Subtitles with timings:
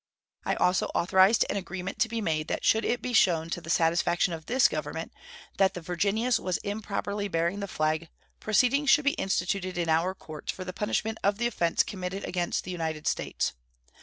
[0.45, 3.69] I also authorized an agreement to be made that should it be shown to the
[3.69, 5.11] satisfaction of this Government
[5.59, 8.09] that the Virginius was improperly bearing the flag
[8.39, 12.63] proceedings should be instituted in our courts for the punishment of the offense committed against
[12.63, 13.53] the United States.